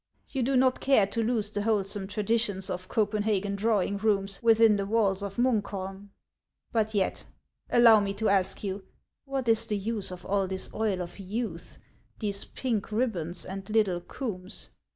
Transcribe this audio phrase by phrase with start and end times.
[0.29, 4.85] You do not care to lose the wholesome traditions of Copenhagen drawing rooms within the
[4.87, 6.09] walls of Munkholm.
[6.71, 7.23] But yet,
[7.69, 8.83] allow me t<> ask you,
[9.25, 11.77] what is the use of all this Oil of Youth,
[12.17, 14.69] these pink ribbons, and little combs